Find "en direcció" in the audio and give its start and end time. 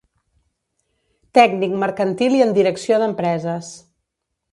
2.49-2.99